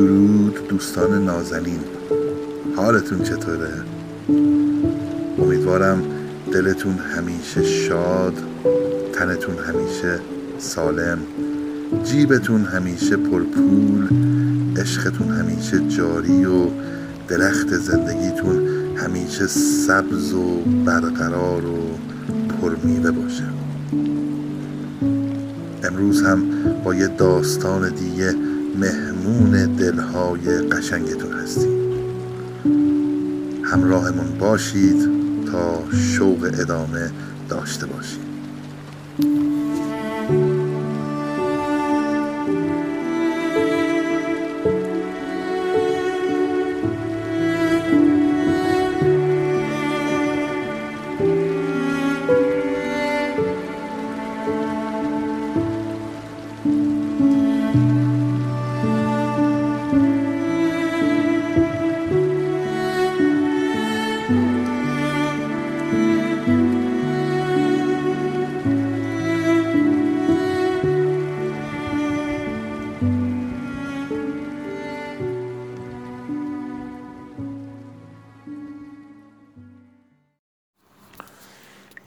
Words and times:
درود 0.00 0.68
دوستان 0.68 1.24
نازنین 1.24 1.80
حالتون 2.76 3.22
چطوره؟ 3.22 3.72
امیدوارم 5.38 6.02
دلتون 6.52 6.98
همیشه 6.98 7.64
شاد 7.64 8.34
تنتون 9.12 9.54
همیشه 9.58 10.20
سالم 10.58 11.18
جیبتون 12.04 12.64
همیشه 12.64 13.16
پرپول 13.16 14.08
عشقتون 14.76 15.28
همیشه 15.28 15.88
جاری 15.88 16.44
و 16.44 16.66
درخت 17.28 17.74
زندگیتون 17.74 18.68
همیشه 18.96 19.46
سبز 19.46 20.32
و 20.32 20.60
برقرار 20.84 21.66
و 21.66 21.78
پرمیوه 22.60 23.10
باشه 23.10 23.44
امروز 25.84 26.22
هم 26.22 26.42
با 26.84 26.94
یه 26.94 27.06
داستان 27.06 27.88
دیگه 27.94 28.34
مهمون 28.78 29.76
دلهای 29.76 30.58
قشنگتون 30.58 31.32
هستیم. 31.32 31.80
همراهمون 33.64 34.38
باشید 34.38 35.08
تا 35.52 35.82
شوق 35.92 36.50
ادامه 36.60 37.10
داشته 37.48 37.86
باشید 37.86 38.20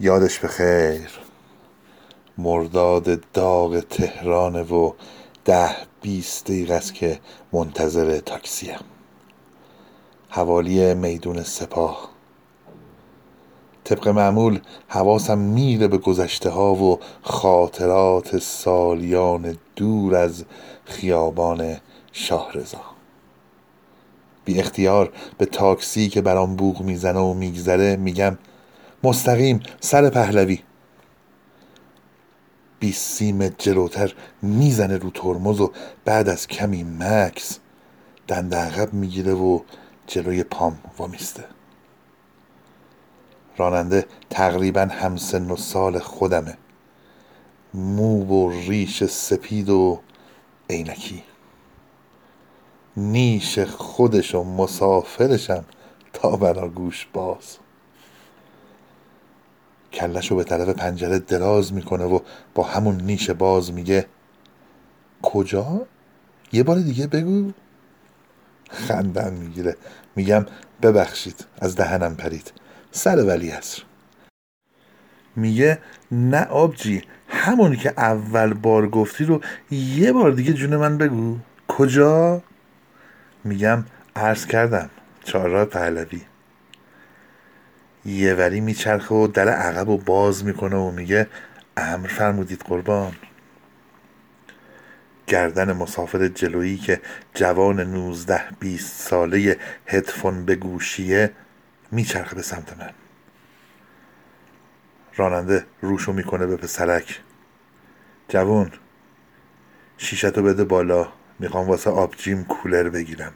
یادش 0.03 0.39
به 0.39 0.47
خیر. 0.47 1.09
مرداد 2.37 3.31
داغ 3.33 3.79
تهرانه 3.79 4.61
و 4.61 4.91
ده 5.45 5.69
بیست 6.01 6.45
دقیقه 6.45 6.73
است 6.73 6.93
که 6.93 7.19
منتظر 7.53 8.19
تاکسیم 8.19 8.79
حوالی 10.29 10.93
میدون 10.93 11.43
سپاه. 11.43 12.09
طبق 13.83 14.07
معمول 14.07 14.59
حواسم 14.87 15.37
میره 15.37 15.87
به 15.87 15.97
گذشته 15.97 16.49
ها 16.49 16.75
و 16.75 16.99
خاطرات 17.21 18.37
سالیان 18.37 19.57
دور 19.75 20.15
از 20.15 20.45
خیابان 20.85 21.77
شاهرضا. 22.11 22.81
بی 24.45 24.59
اختیار 24.59 25.13
به 25.37 25.45
تاکسی 25.45 26.09
که 26.09 26.21
برام 26.21 26.55
بوغ 26.55 26.81
می‌زنه 26.81 27.19
و 27.19 27.33
میگذره 27.33 27.95
میگم 27.95 28.37
مستقیم 29.05 29.59
سر 29.79 30.09
پهلوی. 30.09 30.59
بیست 32.79 33.11
سیم 33.11 33.47
جلوتر 33.47 34.13
می‌زنه 34.41 34.97
رو 34.97 35.09
ترمز 35.09 35.61
و 35.61 35.71
بعد 36.05 36.29
از 36.29 36.47
کمی 36.47 36.83
مکس 36.83 37.59
دنده 38.27 38.57
عقب 38.57 38.93
می‌گیره 38.93 39.33
و 39.33 39.59
جلوی 40.07 40.43
پام 40.43 40.79
وامیسته. 40.97 41.43
راننده 43.57 44.05
تقریبا 44.29 44.81
همسن 44.81 45.51
و 45.51 45.55
سال 45.55 45.99
خودمه. 45.99 46.57
مو 47.73 48.25
و 48.25 48.49
ریش 48.49 49.03
سپید 49.03 49.69
و 49.69 49.99
عینکی. 50.69 51.23
نیش 52.97 53.59
خودش 53.59 54.35
و 54.35 54.43
مسافرشم 54.43 55.65
تا 56.13 56.67
گوش 56.67 57.07
باز. 57.13 57.57
کلش 59.93 60.31
به 60.31 60.43
طرف 60.43 60.69
پنجره 60.69 61.19
دراز 61.19 61.73
می‌کنه 61.73 62.03
و 62.03 62.19
با 62.55 62.63
همون 62.63 62.95
نیش 62.95 63.29
باز 63.29 63.73
میگه 63.73 64.05
کجا؟ 65.21 65.87
یه 66.51 66.63
بار 66.63 66.77
دیگه 66.77 67.07
بگو. 67.07 67.51
خندن 68.69 69.33
می‌گیره. 69.33 69.77
میگم 70.15 70.45
ببخشید 70.81 71.45
از 71.61 71.75
دهنم 71.75 72.15
پرید. 72.15 72.53
سر 72.91 73.25
ولی 73.25 73.49
هست 73.49 73.81
میگه 75.35 75.79
نه 76.11 76.45
آبجی 76.45 77.01
همونی 77.27 77.75
که 77.75 77.93
اول 77.97 78.53
بار 78.53 78.89
گفتی 78.89 79.25
رو 79.25 79.41
یه 79.71 80.11
بار 80.11 80.31
دیگه 80.31 80.53
جون 80.53 80.75
من 80.75 80.97
بگو. 80.97 81.37
کجا؟ 81.67 82.41
میگم 83.43 83.85
عرض 84.15 84.45
کردم 84.45 84.89
چهارراه 85.23 85.65
پهلوی. 85.65 86.21
یه 88.05 88.33
وری 88.33 88.61
میچرخه 88.61 89.15
و 89.15 89.27
در 89.27 89.49
عقب 89.49 89.89
و 89.89 89.97
باز 89.97 90.45
می‌کنه 90.45 90.75
و 90.75 90.91
میگه 90.91 91.27
امر 91.77 92.07
فرمودید 92.07 92.61
قربان. 92.61 93.15
گردن 95.27 95.73
مسافر 95.73 96.27
جلویی 96.27 96.77
که 96.77 97.01
جوان 97.33 97.79
نوزده 97.79 98.41
بیست 98.59 99.01
ساله 99.01 99.57
هدفون 99.87 100.45
به 100.45 100.55
گوشیه 100.55 101.31
میچرخه 101.91 102.35
به 102.35 102.41
سمت 102.41 102.77
من. 102.77 102.89
راننده 105.15 105.65
روشو 105.81 106.13
می‌کنه 106.13 106.45
به 106.45 106.57
پسرک. 106.57 107.21
جوون 108.27 108.71
شیشتو 109.97 110.43
بده 110.43 110.63
بالا 110.63 111.07
می‌خوام 111.39 111.67
واسه 111.67 111.89
آبجیم 111.89 112.43
کولر 112.43 112.89
بگیرم. 112.89 113.33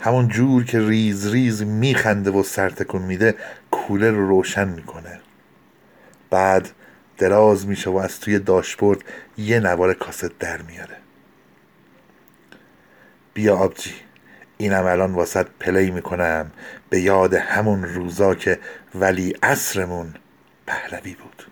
همون 0.00 0.28
جور 0.28 0.64
که 0.64 0.80
ریز 0.80 1.32
ریز 1.32 1.62
میخنده 1.62 2.30
و 2.30 2.42
سرتکون 2.42 3.02
میده 3.02 3.34
کولر 3.70 4.10
رو 4.10 4.28
روشن 4.28 4.68
می‌کنه. 4.68 5.20
بعد 6.30 6.70
دراز 7.18 7.66
میشه 7.66 7.90
و 7.90 7.96
از 7.96 8.20
توی 8.20 8.38
داشبورد 8.38 9.04
یه 9.38 9.60
نوار 9.60 9.94
کاست 9.94 10.38
در 10.38 10.62
میاره. 10.62 10.96
بیا 13.34 13.56
آبجی 13.56 13.94
اینم 14.58 14.84
الان 14.84 15.12
واسط 15.12 15.46
play 15.60 15.90
می‌کنم. 15.90 16.50
به 16.90 17.00
یاد 17.00 17.34
همون 17.34 17.84
روزا 17.84 18.34
که 18.34 18.58
ولی 18.94 19.34
اصرمون 19.42 20.14
پهلوی 20.66 21.14
بود. 21.14 21.46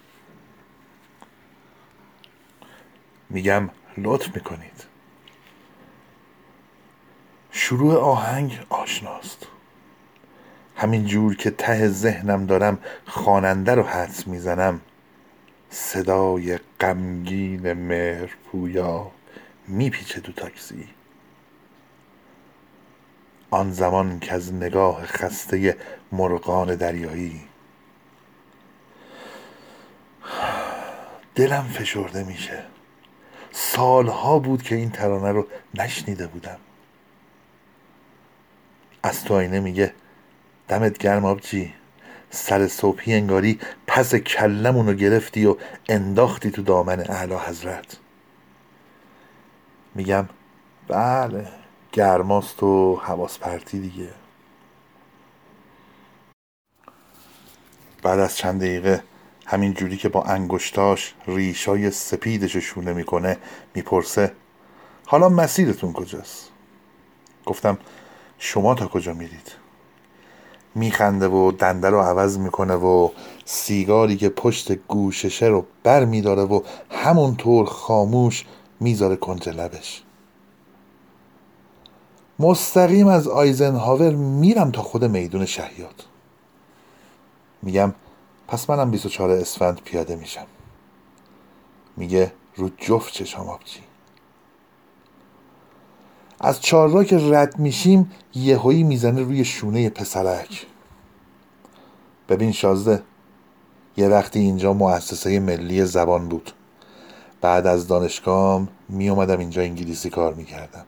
میگم 3.30 3.70
لطف 3.98 4.34
می‌کنید. 4.34 4.85
شروع 7.58 7.98
آهنگ 7.98 8.66
آشناست. 8.68 9.46
همین 10.76 11.06
جور 11.06 11.36
که 11.36 11.50
ته 11.50 11.88
ذهنم 11.88 12.46
دارم 12.46 12.78
خواننده 13.06 13.74
رو 13.74 13.82
حدس 13.82 14.26
می‌زنم. 14.26 14.80
صدای 15.70 16.58
غمگین 16.80 17.72
مهر 17.72 18.30
پویا 18.44 19.10
میپیچه 19.68 20.20
تو 20.20 20.32
تاکسی. 20.32 20.88
آن 23.50 23.72
زمان 23.72 24.20
که 24.20 24.32
از 24.32 24.54
نگاه 24.54 25.06
خسته 25.06 25.76
مرغان 26.12 26.74
دریایی. 26.74 27.40
دلم 31.34 31.62
فشرده 31.62 32.24
میشه. 32.24 32.62
سالها 33.52 34.38
بود 34.38 34.62
که 34.62 34.74
این 34.74 34.90
ترانه 34.90 35.32
رو 35.32 35.46
نشنیده 35.74 36.26
بودم. 36.26 36.58
از 39.02 39.24
تو 39.24 39.34
آینه 39.34 39.60
میگه 39.60 39.94
دمت 40.68 40.98
گرم 40.98 41.24
آبجی. 41.24 41.74
سر 42.30 42.68
صبحی 42.68 43.14
انگاری 43.14 43.58
پس 43.86 44.14
کلمونو 44.14 44.94
گرفتی 44.94 45.46
و 45.46 45.56
انداختی 45.88 46.50
تو 46.50 46.62
دامن 46.62 47.00
اعلی 47.00 47.34
حضرت. 47.34 47.96
میگم 49.94 50.28
بله 50.88 51.48
گرماست 51.92 52.62
و 52.62 52.96
حواس 52.96 53.38
پرتی 53.38 53.80
دیگه. 53.80 54.08
بعد 58.02 58.18
از 58.18 58.36
چند 58.36 58.60
دقیقه 58.60 59.02
همین 59.46 59.74
جوری 59.74 59.96
که 59.96 60.08
با 60.08 60.22
انگشتاش 60.22 61.14
ریشای 61.26 61.90
سپیدش 61.90 62.56
شونه 62.56 62.92
می‌کنه 62.92 63.36
می‌پرسه 63.74 64.32
حالا 65.06 65.28
مسیرتون 65.28 65.92
کجاست؟ 65.92 66.50
گفتم 67.46 67.78
شما 68.38 68.74
تا 68.74 68.86
کجا 68.86 69.12
میرید؟ 69.12 69.52
میخنده 70.74 71.28
و 71.28 71.52
دنده 71.52 71.90
رو 71.90 72.00
عوض 72.00 72.38
می‌کنه 72.38 72.74
و 72.74 73.08
سیگاری 73.44 74.16
که 74.16 74.28
پشت 74.28 74.72
گوششه 74.72 75.46
رو 75.46 75.66
بر 75.82 76.04
میداره 76.04 76.42
و 76.42 76.60
همونطور 76.90 77.66
خاموش 77.66 78.44
می‌ذاره 78.80 79.16
کنج 79.16 79.48
لبش. 79.48 80.02
مستقیم 82.38 83.06
از 83.06 83.28
آیزنهاور 83.28 84.14
میرم 84.14 84.70
تا 84.70 84.82
خود 84.82 85.04
میدون 85.04 85.46
شهیاد. 85.46 86.04
میگم 87.62 87.94
پس 88.48 88.70
منم 88.70 88.90
24 88.90 89.30
اسفند 89.30 89.80
پیاده 89.84 90.16
میشم. 90.16 90.46
میگه 91.96 92.32
رو 92.56 92.70
جفت 92.78 93.12
چشام 93.12 93.48
آبجی. 93.48 93.80
از 96.40 96.60
چهار 96.60 97.04
که 97.04 97.18
رد 97.18 97.58
میشیم 97.58 98.12
یهویی 98.34 98.82
می‌زنه 98.82 99.22
روی 99.22 99.44
شونه 99.44 99.90
پسرک. 99.90 100.66
ببین 102.28 102.52
شازده 102.52 103.02
یه 103.96 104.08
وقتی 104.08 104.38
اینجا 104.38 104.72
مؤسسه 104.72 105.40
ملی 105.40 105.84
زبان 105.84 106.28
بود. 106.28 106.50
بعد 107.40 107.66
از 107.66 107.88
دانشگاه 107.88 108.68
می 108.88 109.08
اومدم 109.08 109.38
اینجا 109.38 109.62
انگلیسی 109.62 110.10
کار 110.10 110.34
می‌کردم. 110.34 110.84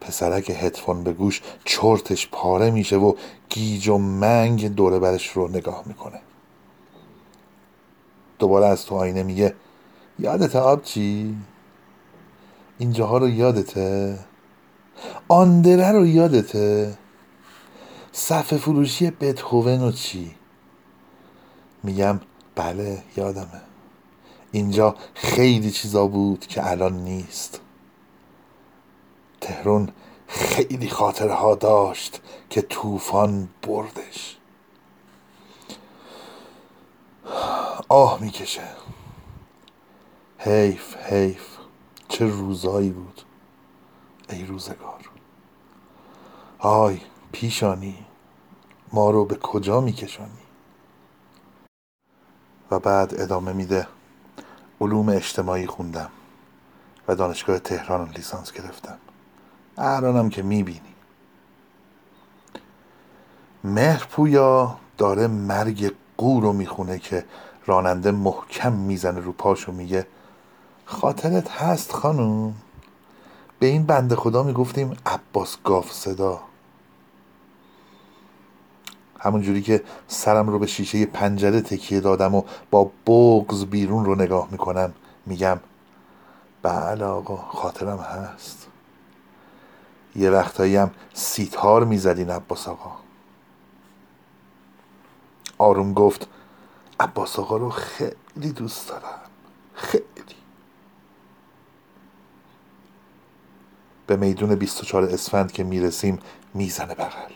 پسرک 0.00 0.50
هدفون 0.50 1.04
به 1.04 1.12
گوش 1.12 1.42
چرتش 1.64 2.28
پاره 2.32 2.70
میشه 2.70 2.96
و 2.96 3.14
گیج 3.48 3.88
و 3.88 3.98
منگ 3.98 4.74
دوره 4.74 4.98
برش 4.98 5.28
رو 5.28 5.48
نگاه 5.48 5.82
می‌کنه. 5.86 6.20
دوباره 8.38 8.66
از 8.66 8.86
تو 8.86 8.94
آینه 8.94 9.22
میگه 9.22 9.54
یادت 10.18 10.56
آبچی 10.56 11.36
اینجاها 12.80 13.18
رو 13.18 13.28
یادته؟ 13.28 14.18
آندره 15.28 15.92
رو 15.92 16.06
یادته؟ 16.06 16.98
صفحه 18.12 18.58
فروشی 18.58 19.10
بتهوون 19.10 19.82
و 19.82 19.92
چی؟ 19.92 20.34
میگم 21.82 22.20
بله 22.54 23.02
یادمه. 23.16 23.60
اینجا 24.52 24.96
خیلی 25.14 25.70
چیزا 25.70 26.06
بود 26.06 26.46
که 26.46 26.70
الان 26.70 26.92
نیست. 26.92 27.60
تهرون 29.40 29.88
خیلی 30.26 30.88
خاطره 30.88 31.34
ها 31.34 31.54
داشت 31.54 32.20
که 32.50 32.62
طوفان 32.62 33.48
بردش. 33.62 34.36
آه 37.88 38.18
می‌کشه. 38.20 38.68
حیف 40.38 40.96
حیف. 40.96 41.49
چه 42.10 42.26
روزایی 42.26 42.90
بود. 42.90 43.22
ای 44.28 44.46
روزگار. 44.46 45.10
آی 46.58 47.00
پیشانی 47.32 48.06
ما 48.92 49.10
رو 49.10 49.24
به 49.24 49.36
کجا 49.36 49.80
میکشانی؟ 49.80 50.30
و 52.70 52.78
بعد 52.78 53.20
ادامه 53.20 53.52
میده. 53.52 53.86
علوم 54.80 55.08
اجتماعی 55.08 55.66
خوندم 55.66 56.10
و 57.08 57.14
دانشگاه 57.14 57.58
تهران 57.58 58.08
لیسانس 58.08 58.52
گرفتم. 58.52 58.98
الانم 59.78 60.30
که 60.30 60.42
می‌بینی. 60.42 60.94
مهرپویا 63.64 64.78
داره 64.98 65.26
مرگ 65.26 65.94
قو 66.16 66.40
رو 66.40 66.52
می‌خونه 66.52 66.98
که 66.98 67.24
راننده 67.66 68.10
محکم 68.10 68.72
می‌زنه 68.72 69.20
رو 69.20 69.32
پاش 69.32 69.68
و 69.68 69.72
میگه 69.72 70.06
خاطرت 70.90 71.50
هست 71.50 71.92
خانوم 71.92 72.54
به 73.58 73.66
این 73.66 73.86
بنده 73.86 74.16
خدا 74.16 74.42
می‌گفتیم 74.42 74.96
عباس 75.06 75.56
گاف 75.64 75.92
صدا. 75.92 76.40
همون 79.20 79.42
جوری 79.42 79.62
که 79.62 79.84
سرم 80.08 80.48
رو 80.48 80.58
به 80.58 80.66
شیشه 80.66 81.06
پنجره 81.06 81.60
تکیه 81.60 82.00
دادم 82.00 82.34
و 82.34 82.42
با 82.70 82.90
بغز 83.06 83.64
بیرون 83.64 84.04
رو 84.04 84.14
نگاه 84.14 84.48
می‌کنم 84.50 84.92
میگم 85.26 85.60
بله 86.62 87.04
آقا 87.04 87.36
خاطرم 87.36 87.98
هست. 87.98 88.66
یه 90.16 90.30
وقتایی 90.30 90.76
هم 90.76 90.90
سیتار 91.14 91.84
می‌زدین 91.84 92.30
عباس 92.30 92.68
آقا. 92.68 92.92
آروم 95.58 95.94
گفت 95.94 96.28
عباس 97.00 97.38
آقا 97.38 97.56
رو 97.56 97.70
خیلی 97.70 98.52
دوست 98.56 98.88
دارم 98.88 99.20
خیلی 99.74 100.04
به 104.10 104.16
میدون 104.16 104.54
24 104.54 105.04
اسفند 105.04 105.52
که 105.52 105.64
می‌رسیم 105.64 106.18
می‌زنه 106.54 106.94
بغل. 106.94 107.32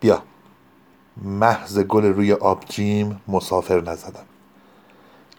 بیا. 0.00 0.22
محض 1.16 1.78
گل 1.78 2.04
روی 2.04 2.32
آبجیم 2.32 3.20
مسافر 3.28 3.80
نزدم. 3.80 4.24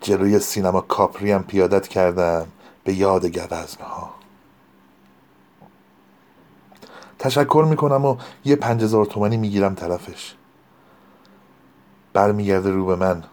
جلوی 0.02 0.40
سینما 0.40 0.82
کاپری 0.82 1.32
هم 1.32 1.44
پیادت 1.44 1.88
کردم 1.88 2.48
به 2.84 2.94
یاد 2.94 3.26
گوزنه 3.26 3.86
ها 3.86 4.14
تشکر 7.20 7.66
می‌کنم 7.70 8.06
و 8.06 8.18
یه 8.46 8.56
پنج 8.56 8.84
هزار 8.84 9.06
تومنی 9.06 9.38
می‌گیرم 9.38 9.76
طرفش. 9.76 10.36
برمیگرده 12.14 12.72
رو 12.72 12.86
به 12.86 12.96
من. 12.96 13.24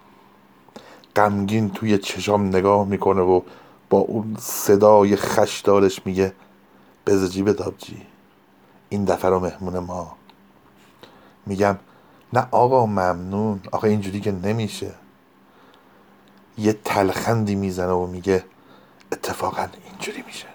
غمگین 1.16 1.70
توی 1.70 1.99
چشام 1.99 2.46
نگاه 2.46 2.87
می‌کنه 2.87 3.20
و 3.20 3.40
با 3.92 3.98
اون 3.98 4.36
صدای 4.40 5.16
خشدارش 5.16 6.06
میگه 6.06 6.32
بز 7.06 7.32
جیب 7.32 7.52
دابجی 7.52 8.06
این 8.88 9.04
دفعه 9.04 9.30
رو 9.30 9.40
مهمون 9.40 9.78
ما. 9.78 10.16
میگم 11.46 11.78
نه 12.32 12.48
آقا 12.50 12.86
ممنون. 12.86 13.60
آقا 13.72 13.88
اینجوری 13.88 14.20
که 14.20 14.32
نمیشه. 14.32 14.94
یه 16.58 16.72
تلخندی 16.72 17.54
می‌زنه 17.54 17.92
و 17.92 18.06
میگه 18.06 18.44
اتفاقا 19.12 19.68
اینجوری 19.90 20.22
میشه. 20.26 20.48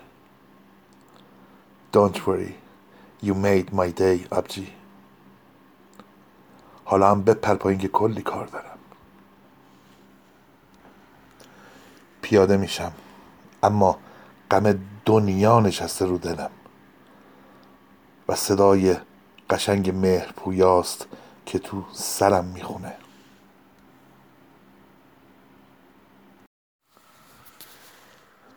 Don't 1.93 2.17
worry. 2.17 2.53
You 3.23 3.33
made 3.33 3.75
my 3.75 3.99
day 3.99 4.27
آبجی. 4.31 4.67
حالا 6.85 7.11
هم 7.11 7.23
بپر 7.23 7.55
پایین 7.55 7.79
که 7.79 7.87
کلی 7.87 8.21
کار 8.21 8.45
دارم. 8.45 8.77
پیاده 12.21 12.57
میشم. 12.57 12.91
اما 13.67 13.99
غم 14.51 14.79
دنیا 15.05 15.59
نشسته 15.59 16.05
رو 16.05 16.17
دلم. 16.17 16.51
و 18.27 18.35
صدای 18.35 18.97
قشنگ 19.49 19.89
مهر 19.89 20.31
پویاست 20.31 21.07
که 21.45 21.59
تو 21.59 21.85
سرم 21.93 22.45
می‌خونه. 22.45 22.93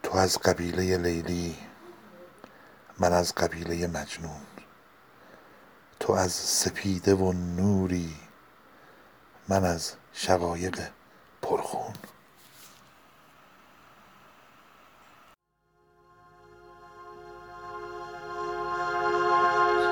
تو 0.03 0.17
از 0.17 0.39
قبیله 0.39 0.97
لیلی 0.97 1.57
من 2.99 3.13
از 3.13 3.35
قبیله 3.35 3.87
مجنون. 3.87 4.41
تو 6.01 6.13
از 6.13 6.33
سپیده 6.33 7.15
و 7.15 7.33
نوری 7.33 8.15
من 9.49 9.65
از 9.65 9.93
شقایق 10.13 10.81
پرخون. 11.43 11.90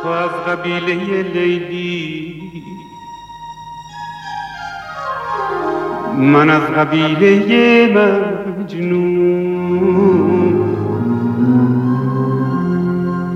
تو 0.03 0.09
از 0.09 0.31
قبیله 0.31 1.23
لیلی. 1.23 2.43
من 6.19 6.51
از 6.51 6.63
قبیله 6.63 7.87
مجنون. 8.59 9.39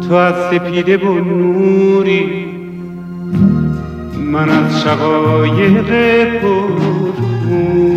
تو 0.09 0.14
از 0.14 0.35
سپیده 0.50 0.97
و 0.97 1.14
نوری. 1.14 2.47
من 4.16 4.49
از 4.50 4.83
شقایق 4.83 5.88
پرخون. 6.40 7.97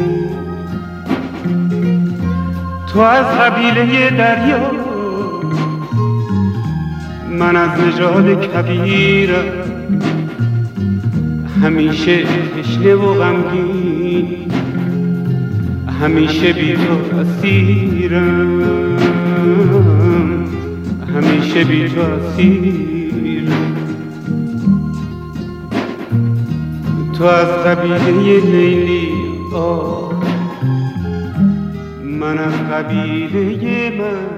تو 2.93 2.99
از 2.99 3.25
قبیله 3.25 4.09
دریا 4.09 4.84
من 7.39 7.55
از 7.55 7.79
نژاد 7.79 8.45
کبیر 8.45 9.35
همیشه 11.63 12.23
تشنه 12.23 12.95
و 12.95 13.13
غمگین 13.13 14.51
همیشه 16.01 16.53
بی 16.53 16.73
تو 16.73 17.19
اسیرم 17.19 18.61
همیشه 21.15 21.63
بی 21.63 21.89
تو 21.89 22.01
اسیرم 22.01 23.75
تو 27.17 27.23
از 27.23 27.47
قبیله 27.47 28.11
لیلی 28.11 29.11
آه 29.53 30.23
من 32.03 32.37
از 32.37 32.53
قبیله 32.53 33.91
مجنون 33.91 34.34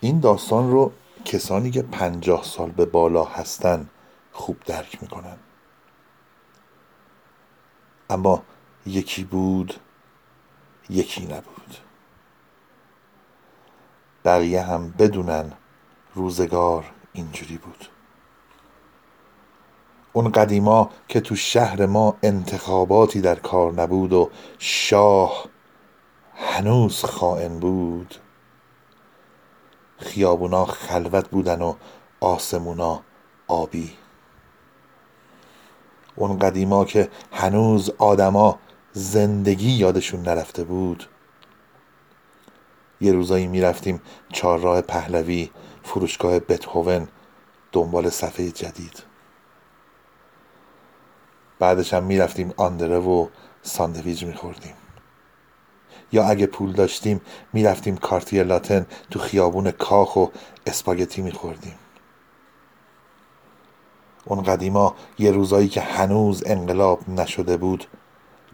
این 0.00 0.20
داستان 0.20 0.70
رو 0.70 0.92
کسانی 1.24 1.70
که 1.70 1.82
پنجاه 1.82 2.44
سال 2.44 2.70
به 2.70 2.84
بالا 2.84 3.24
هستن 3.24 3.90
خوب 4.32 4.56
درک 4.66 5.02
می‌کنن. 5.02 5.36
اما 8.10 8.42
یکی 8.86 9.24
بود 9.24 9.74
یکی 10.90 11.24
نبود. 11.24 11.76
بقیه 14.24 14.62
هم 14.62 14.90
بدونن 14.98 15.52
روزگار 16.14 16.84
اینجوری 17.12 17.58
بود. 17.58 17.88
اون 20.12 20.32
قدیما 20.32 20.90
که 21.08 21.20
تو 21.20 21.36
شهر 21.36 21.86
ما 21.86 22.16
انتخاباتی 22.22 23.20
در 23.20 23.34
کار 23.34 23.72
نبود 23.72 24.12
و 24.12 24.30
شاه 24.58 25.44
هنوز 26.34 27.04
خائن 27.04 27.58
بود 27.58 28.14
خیابونا 29.98 30.64
خلوت 30.64 31.28
بودن 31.28 31.62
و 31.62 31.74
آسمونا 32.20 33.02
آبی. 33.48 33.92
اون 36.16 36.38
قدیما 36.38 36.84
که 36.84 37.08
هنوز 37.32 37.90
آدما 37.98 38.58
زندگی 38.92 39.70
یادشون 39.70 40.22
نرفته 40.22 40.64
بود. 40.64 41.08
یه 43.00 43.12
روزایی 43.12 43.46
می‌رفتیم 43.46 44.02
چهارراه 44.32 44.80
پهلوی 44.80 45.50
فروشگاه 45.82 46.38
بتهوون 46.38 47.08
دنبال 47.72 48.10
صفحه 48.10 48.50
جدید. 48.50 49.02
بعدش 51.58 51.94
هم 51.94 52.02
می‌رفتیم 52.04 52.54
آندره 52.56 52.98
و 52.98 53.26
ساندویج 53.62 54.24
میخوردیم. 54.24 54.74
یا 56.12 56.24
اگه 56.24 56.46
پول 56.46 56.72
داشتیم 56.72 57.20
می‌رفتیم 57.52 57.96
کارتیر 57.96 58.44
لاتن 58.44 58.86
تو 59.10 59.18
خیابون 59.18 59.70
کاخ 59.70 60.16
و 60.16 60.26
اسپاگتی 60.66 61.22
میخوردیم. 61.22 61.74
اون 64.24 64.42
قدیما 64.42 64.94
یه 65.18 65.30
روزایی 65.30 65.68
که 65.68 65.80
هنوز 65.80 66.42
انقلاب 66.46 67.10
نشده 67.10 67.56
بود 67.56 67.84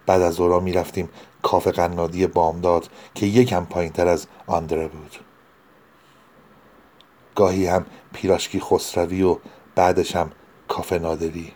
بعد 0.06 0.22
از 0.22 0.40
اورا 0.40 0.60
می‌رفتیم 0.60 1.08
کافه 1.42 1.70
قنادی 1.70 2.26
بامداد 2.26 2.88
که 3.14 3.26
یکم 3.26 3.64
پایین 3.64 3.92
تر 3.92 4.08
از 4.08 4.26
آندره 4.46 4.88
بود. 4.88 5.16
گاهی 7.34 7.66
هم 7.66 7.86
پیراشکی 8.12 8.60
خسروی 8.60 9.22
و 9.22 9.38
بعدش 9.74 10.16
هم 10.16 10.30
کافه 10.68 10.98
نادری. 10.98 11.52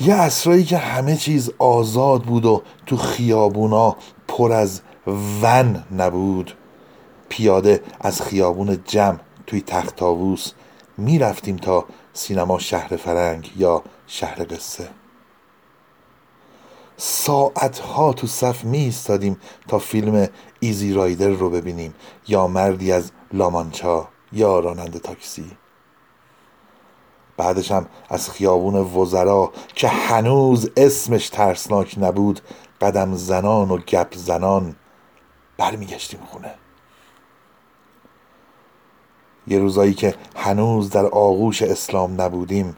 یه 0.00 0.14
اسرایی 0.14 0.64
که 0.64 0.78
همه 0.78 1.16
چیز 1.16 1.50
آزاد 1.58 2.22
بود 2.22 2.44
و 2.44 2.62
تو 2.86 2.96
خیابونا 2.96 3.96
پر 4.28 4.52
از 4.52 4.80
ون 5.42 5.84
نبود. 5.96 6.54
پیاده 7.28 7.82
از 8.00 8.22
خیابون 8.22 8.78
جمع 8.84 9.18
توی 9.46 9.60
تخت 9.60 10.02
می 10.02 10.36
می‌رفتیم 10.98 11.56
تا 11.56 11.84
سینما 12.12 12.58
شهر 12.58 12.96
فرنگ 12.96 13.52
یا 13.56 13.82
شهر 14.06 14.46
قصه. 14.50 14.88
ساعتها 16.96 18.12
تو 18.12 18.26
صف 18.26 18.64
می 18.64 18.78
ایستادیم 18.78 19.36
تا 19.68 19.78
فیلم 19.78 20.28
Easy 20.60 20.92
Rider 20.92 21.28
رو 21.28 21.50
ببینیم 21.50 21.94
یا 22.28 22.46
مردی 22.46 22.92
از 22.92 23.10
لامانچا 23.32 24.08
یا 24.32 24.58
راننده 24.58 24.98
تاکسی. 24.98 25.56
بعدش 27.36 27.72
هم 27.72 27.86
از 28.08 28.30
خیابون 28.30 28.74
وزرا 28.74 29.52
که 29.74 29.88
هنوز 29.88 30.70
اسمش 30.76 31.28
ترسناک 31.28 31.96
نبود 32.00 32.40
قدم 32.80 33.14
زنان 33.14 33.70
و 33.70 33.78
گپ 33.78 34.14
زنان 34.14 34.76
برمیگشتیم 35.58 36.20
خونه. 36.30 36.54
یه 39.46 39.58
روزایی 39.58 39.94
که 39.94 40.14
هنوز 40.36 40.90
در 40.90 41.06
آغوش 41.06 41.62
اسلام 41.62 42.20
نبودیم 42.20 42.76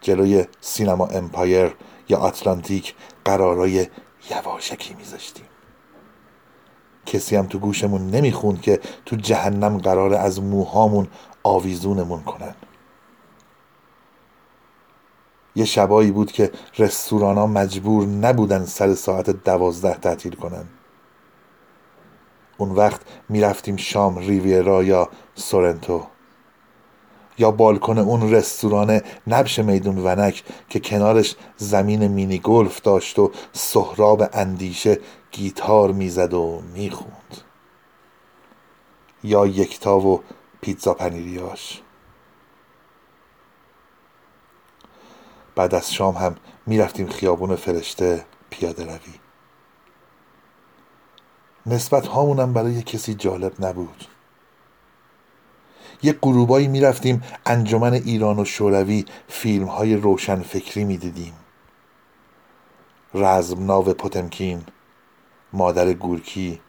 جلوی 0.00 0.44
سینما 0.60 1.06
امپایر 1.06 1.74
یا 2.08 2.18
آتلانتیک 2.18 2.94
قرارای 3.24 3.86
یواشکی 4.30 4.94
میذاشتیم. 4.94 5.44
کسی 7.06 7.36
هم 7.36 7.46
تو 7.46 7.58
گوشمون 7.58 8.10
نمی‌خوند 8.10 8.60
که 8.60 8.80
تو 9.06 9.16
جهنم 9.16 9.78
قرار 9.78 10.14
از 10.14 10.42
موهامون 10.42 11.08
آویزونمون 11.42 12.22
کنن. 12.22 12.54
یه 15.54 15.64
شبایی 15.64 16.10
بود 16.10 16.32
که 16.32 16.52
رستوران 16.78 17.36
ها 17.38 17.46
مجبور 17.46 18.06
نبودن 18.06 18.64
سر 18.64 18.94
ساعت 18.94 19.30
دوازده 19.30 19.94
تعطیل 19.94 20.34
کنن. 20.34 20.64
اون 22.58 22.70
وقت 22.70 23.00
می‌رفتیم 23.28 23.76
شام 23.76 24.18
ریویرا 24.18 24.82
یا 24.82 25.08
سورنتو. 25.34 26.02
یا 27.38 27.50
بالکن 27.50 27.98
اون 27.98 28.30
رستوران 28.30 29.00
نبش 29.26 29.58
میدون 29.58 29.98
ونک 29.98 30.44
که 30.68 30.80
کنارش 30.80 31.36
زمین 31.56 32.06
مینی 32.06 32.38
گلف 32.38 32.80
داشت 32.80 33.18
و 33.18 33.32
سهراب 33.52 34.22
اندیشه 34.32 34.98
گیتار 35.30 35.92
می‌زد 35.92 36.34
و 36.34 36.62
می‌خوند. 36.74 37.36
یا 39.24 39.46
یکتا 39.46 40.00
و 40.00 40.22
پیتزا 40.60 40.94
پنیریاش. 40.94 41.82
بعد 45.54 45.74
از 45.74 45.94
شام 45.94 46.14
هم 46.14 46.36
می‌رفتیم 46.66 47.08
خیابون 47.08 47.56
فرشته 47.56 48.24
پیاده 48.50 48.84
روی. 48.84 49.14
نسبت 51.66 52.06
هامونم 52.06 52.52
برای 52.52 52.82
کسی 52.82 53.14
جالب 53.14 53.64
نبود. 53.64 54.04
یه 56.02 56.12
گروبایی 56.12 56.68
می‌رفتیم 56.68 57.22
انجمن 57.46 57.92
ایران 57.92 58.38
و 58.38 58.44
شوروی 58.44 59.04
فیلم 59.28 59.66
های 59.66 59.96
روشن 59.96 60.40
فکری 60.40 60.84
می‌دیدیم. 60.84 61.34
رزم 63.14 63.66
ناو 63.66 63.84
پوتمکین 63.84 64.62
مادر 65.52 65.92
گورکی 65.92 66.60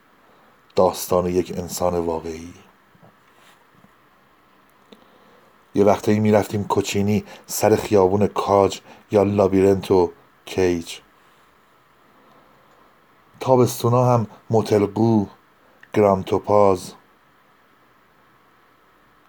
داستان 0.75 1.25
یک 1.25 1.53
انسان 1.57 1.95
واقعی. 1.95 2.53
یه 5.75 5.83
وقتایی 5.83 6.19
می‌رفتیم 6.19 6.63
کوچینی 6.63 7.23
سر 7.45 7.75
خیابون 7.75 8.27
کاج 8.27 8.81
یا 9.11 9.23
لابیرنت 9.23 9.91
و 9.91 10.11
کیج. 10.45 10.99
تابستونا 13.39 14.05
هم 14.05 14.27
متلقو 14.49 15.25
گرام 15.93 16.21
توپاز. 16.21 16.93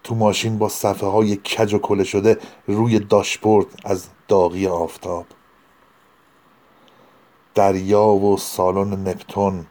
تو 0.05 0.15
ماشین 0.15 0.59
با 0.59 0.69
صفحه 0.69 1.09
های 1.09 1.37
کج 1.37 1.75
و 1.75 1.79
کله 1.79 2.05
شده 2.05 2.39
روی 2.67 2.99
داشبورد 2.99 3.67
از 3.85 4.09
داغی 4.29 4.67
آفتاب. 4.67 5.27
دریا 7.55 8.07
و 8.07 8.37
سالن 8.37 9.09
نپتون 9.09 9.67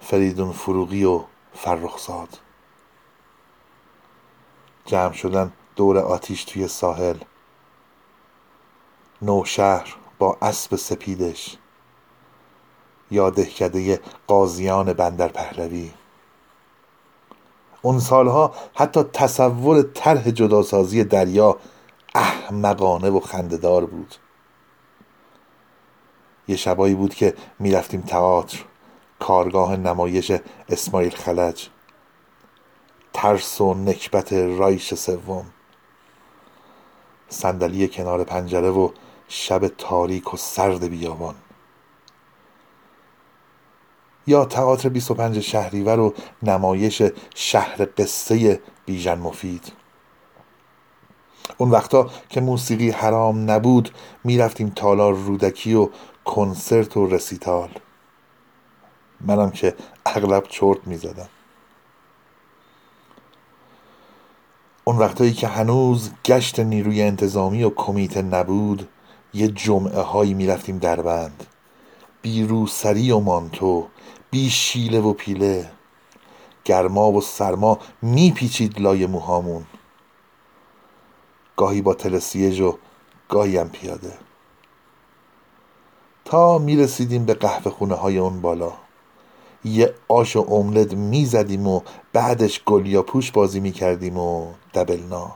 فریدون 0.00 0.52
فروغی 0.52 1.04
و 1.04 1.24
فرخزاد. 1.54 2.38
جمع 4.86 5.12
شدن 5.12 5.52
دور 5.76 5.98
آتیش 5.98 6.44
توی 6.44 6.68
ساحل. 6.68 7.16
نوشهر 9.22 9.96
با 10.18 10.38
اسب 10.42 10.76
سپیدش. 10.76 11.56
یا 13.10 13.30
دهکده 13.30 14.00
قاضیان 14.26 14.92
بندر 14.92 15.28
پهلوی. 15.28 15.90
اون 17.82 18.00
سالها 18.00 18.54
حتی 18.74 19.02
تصور 19.02 19.82
طرح 19.82 20.30
جداسازی 20.30 21.04
دریا 21.04 21.56
احمقانه 22.14 23.10
و 23.10 23.20
خندهدار 23.20 23.86
بود. 23.86 24.14
یه 26.48 26.56
شبایی 26.56 26.94
بود 26.94 27.14
که 27.14 27.34
می‌رفتیم 27.58 28.00
تئاتر 28.00 28.58
کارگاه 29.18 29.76
نمایش 29.76 30.32
اسماعیل 30.68 31.16
خلج. 31.16 31.68
ترس 33.12 33.60
و 33.60 33.74
نکبت 33.74 34.32
رایش 34.32 34.94
سوم. 34.94 35.46
صندلی 37.28 37.88
کنار 37.88 38.24
پنجره 38.24 38.70
و 38.70 38.90
شب 39.28 39.68
تاریک 39.68 40.34
و 40.34 40.36
سرد 40.36 40.84
بیابان. 40.84 41.34
یا 44.26 44.44
تئاتر 44.44 44.88
25 44.88 45.40
شهریور 45.40 45.98
و 45.98 46.14
نمایش 46.42 47.02
شهر 47.34 47.88
قصه 47.98 48.60
بیژن 48.86 49.18
مفید. 49.18 49.72
اون 51.58 51.70
وقتا 51.70 52.10
که 52.28 52.40
موسیقی 52.40 52.90
حرام 52.90 53.50
نبود 53.50 53.90
می‌رفتیم 54.24 54.72
تالار 54.76 55.14
رودکی 55.14 55.74
و 55.74 55.88
کنسرت 56.24 56.96
و 56.96 57.06
رسیتال. 57.06 57.68
منم 59.20 59.50
که 59.50 59.74
اغلب 60.06 60.44
چرت 60.48 60.86
می‌زدم. 60.86 61.28
اون 64.84 64.98
وقتایی 64.98 65.32
که 65.32 65.48
هنوز 65.48 66.10
گشت 66.24 66.60
نیروی 66.60 67.02
انتظامی 67.02 67.64
و 67.64 67.70
کمیته 67.70 68.22
نبود 68.22 68.88
یه 69.34 69.48
جمعه 69.48 70.00
هایی 70.00 70.34
می‌رفتیم 70.34 70.78
دربند. 70.78 71.46
بی 72.22 72.42
روسری 72.42 73.10
و 73.10 73.18
مانتو 73.18 73.86
بی 74.30 74.50
شیله 74.50 75.00
و 75.00 75.12
پیله. 75.12 75.70
گرما 76.64 77.12
و 77.12 77.20
سرما 77.20 77.78
میپیچید 78.02 78.80
لای 78.80 79.06
موهامون. 79.06 79.64
گاهی 81.56 81.82
با 81.82 81.94
تلسیج 81.94 82.60
و 82.60 82.78
گاهی 83.28 83.56
هم 83.56 83.68
پیاده. 83.68 84.12
تا 86.24 86.58
می‌رسیدیم 86.58 87.24
به 87.24 87.34
قهوه 87.34 87.70
خونه 87.70 87.94
های 87.94 88.18
اون 88.18 88.40
بالا. 88.40 88.72
یه 89.64 89.94
آش 90.08 90.36
و 90.36 90.46
املت 90.52 90.94
می‌زدیم 90.94 91.66
و 91.66 91.80
بعدش 92.12 92.64
گل 92.64 92.86
یا 92.86 93.02
پوش 93.02 93.30
بازی 93.30 93.60
می‌کردیم 93.60 94.18
و 94.18 94.52
دبلنا. 94.74 95.32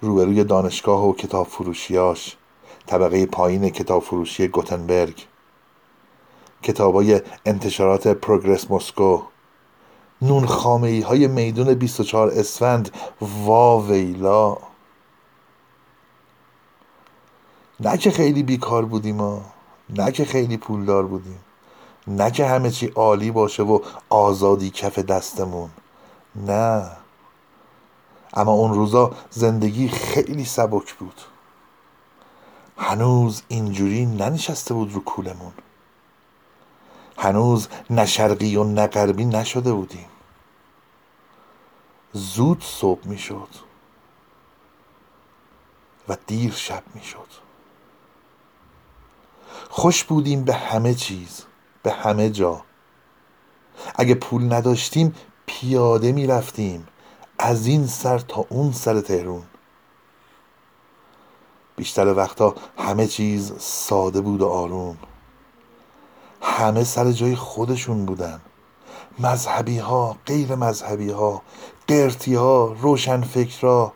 روبروی 0.00 0.44
دانشگاه 0.44 1.08
و 1.08 1.12
کتاب 1.12 1.46
فروشیاش 1.46 2.36
طبقه 2.86 3.26
پایین 3.26 3.70
کتاب 3.70 4.02
فروشی 4.02 4.48
گوتنبرگ. 4.48 5.26
کتابای 6.62 7.20
انتشارات 7.46 8.08
پروگرس 8.08 8.70
مسکو. 8.70 9.22
نون 10.22 10.46
خامه 10.46 11.04
های 11.04 11.26
میدون 11.26 11.74
24 11.74 12.28
اسفند. 12.28 12.90
وا 13.20 13.80
ویلا. 13.80 14.56
نه 17.80 17.96
که 17.96 18.10
خیلی 18.10 18.42
بیکار 18.42 18.84
بودیم 18.84 19.20
ها. 19.20 19.42
نه 19.96 20.12
که 20.12 20.24
خیلی 20.24 20.56
پولدار 20.56 21.06
بودیم 21.06 21.40
نه 22.06 22.30
که 22.30 22.46
همه 22.46 22.70
چی 22.70 22.86
عالی 22.86 23.30
باشه 23.30 23.62
و 23.62 23.80
آزادی 24.08 24.70
کف 24.70 24.98
دستمون. 24.98 25.70
نه. 26.36 26.90
اما 28.34 28.52
اون 28.52 28.74
روزا 28.74 29.12
زندگی 29.30 29.88
خیلی 29.88 30.44
سبک 30.44 30.94
بود. 30.94 31.20
هنوز 32.76 33.42
اینجوری 33.48 34.06
ننشسته 34.06 34.74
بود 34.74 34.92
رو 34.92 35.00
کولمون. 35.00 35.52
هنوز 37.18 37.68
نه 37.90 38.06
شرقی 38.06 38.56
و 38.56 38.64
نه 38.64 38.86
غربی 38.86 39.24
نشده 39.24 39.72
بودیم. 39.72 40.06
زود 42.12 42.64
صبح 42.64 43.06
می‌شد 43.08 43.48
و 46.08 46.16
دیر 46.26 46.52
شب 46.52 46.82
می‌شد. 46.94 47.49
خوش 49.70 50.04
بودیم 50.04 50.44
به 50.44 50.54
همه 50.54 50.94
چیز 50.94 51.42
به 51.82 51.92
همه 51.92 52.30
جا. 52.30 52.62
اگه 53.94 54.14
پول 54.14 54.52
نداشتیم 54.52 55.14
پیاده 55.46 56.12
می‌رفتیم 56.12 56.86
از 57.38 57.66
این 57.66 57.86
سر 57.86 58.18
تا 58.18 58.46
اون 58.48 58.72
سر 58.72 59.00
تهرون. 59.00 59.42
بیشتر 61.76 62.14
وقتا 62.14 62.54
همه 62.78 63.06
چیز 63.06 63.52
ساده 63.58 64.20
بود 64.20 64.40
و 64.40 64.48
آروم. 64.48 64.96
همه 66.42 66.84
سر 66.84 67.12
جای 67.12 67.36
خودشون 67.36 68.06
بودن. 68.06 68.40
مذهبی 69.18 69.78
ها 69.78 70.16
غیر 70.26 70.54
مذهبی 70.54 71.10
ها 71.10 71.42
قرتی 71.88 72.34
ها 72.34 72.76
روشن 72.80 73.20
فکرا 73.20 73.92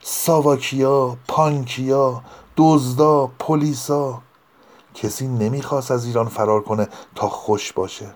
ساواکیا 0.00 1.16
پانکیا 1.28 2.22
دزدا 2.56 3.26
پلیسا 3.38 4.22
کسی 4.96 5.28
نمی‌خواست 5.28 5.90
از 5.90 6.06
ایران 6.06 6.28
فرار 6.28 6.62
کنه 6.62 6.88
تا 7.14 7.28
خوش 7.28 7.72
باشه. 7.72 8.14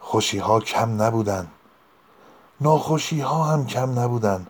خوشی 0.00 0.38
ها 0.38 0.60
کم 0.60 1.02
نبودن. 1.02 1.48
ناخوشی 2.60 3.20
ها 3.20 3.44
هم 3.44 3.66
کم 3.66 3.98
نبودن. 3.98 4.46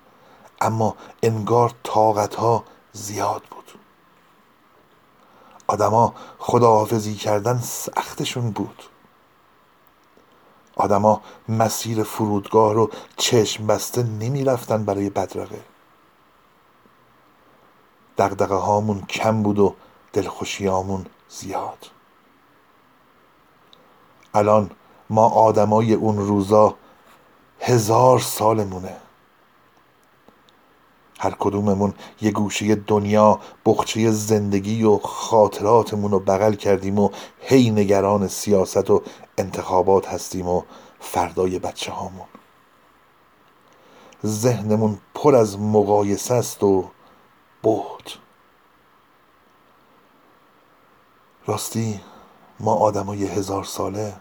اما 0.61 0.97
انگار 1.23 1.73
طاقت 1.82 2.35
ها 2.35 2.64
زیاد 2.92 3.42
بود. 3.50 3.73
آدما 5.66 6.14
خداحافظی 6.38 7.14
کردن 7.14 7.58
سختشون 7.58 8.50
بود. 8.50 8.82
آدما 10.76 11.20
مسیر 11.49 12.02
فرودگاه 12.02 12.75
رو 12.75 12.91
چشم 13.17 13.67
بسته 13.67 14.02
نمی‌رفتن 14.02 14.84
برای 14.84 15.10
بدرقه. 15.10 15.60
دقدقه 18.19 18.54
هامون 18.54 19.00
کم 19.00 19.43
بود 19.43 19.58
و 19.58 19.75
دلخوشیامون 20.19 21.07
زیاد. 21.28 21.87
الان 24.35 24.71
ما 25.11 25.28
آدمای 25.28 25.95
اون 25.95 26.19
روزا 26.19 26.75
هزار 27.61 28.19
سالمونه. 28.19 28.97
هر 31.21 31.35
کدوممون 31.39 31.95
یه 32.21 32.31
گوشه 32.31 32.75
دنیا 32.75 33.41
بخچه 33.67 34.11
زندگی 34.11 34.85
و 34.85 34.99
خاطراتمون 34.99 36.11
رو 36.11 36.21
بغل 36.21 36.54
کردیم 36.54 36.99
و 36.99 37.11
هی 37.41 37.71
نگران 37.71 38.28
سیاست 38.28 38.91
و 38.91 39.02
انتخابات 39.39 40.09
هستیم 40.09 40.49
و 40.49 40.63
فردای 41.00 41.59
بچه 41.59 41.93
هامون 41.93 42.26
ذهنمون 44.26 44.99
پر 45.15 45.37
از 45.37 45.59
مقایسه 45.59 46.35
است 46.35 46.63
و 46.63 46.85
بود 47.63 48.13
راستی 51.49 52.00
ما 52.61 52.75
آدمای 52.75 53.26
هزار 53.26 53.65
ساله 53.65 54.17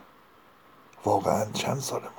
واقعا 1.06 1.46
چند 1.54 1.80
سالمون؟ 1.80 2.17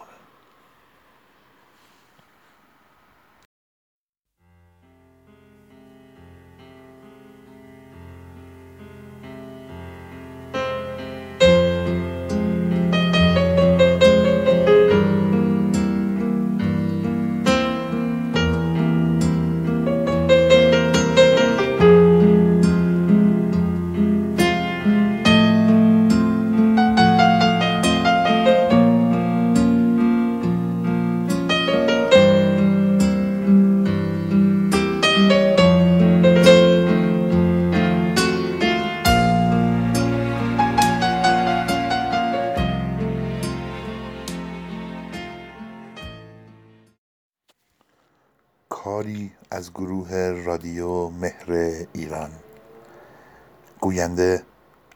گوینده 53.89 54.43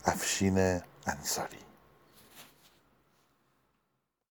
افشین 0.05 0.59
انصاری. 1.07 1.71